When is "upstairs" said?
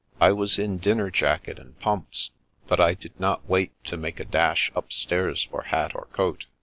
4.73-5.43